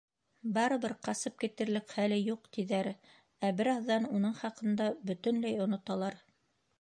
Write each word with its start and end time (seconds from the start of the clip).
Барыбер 0.53 0.93
ҡасып 1.07 1.35
китерлек 1.43 1.93
хәле 1.97 2.17
юҡ, 2.19 2.49
тиҙәр, 2.57 2.89
ә 3.49 3.53
бер 3.59 3.69
аҙҙан 3.77 4.09
уның 4.19 4.33
хаҡында 4.39 4.89
бөтөнләй 5.11 5.61
оноталар. 5.67 6.19